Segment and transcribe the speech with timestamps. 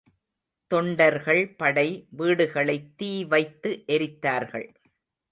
[0.67, 2.07] தொண்டர்கள் படை
[2.17, 4.67] விடுகளைத் தீ வைத்து எரித்தார்கள்.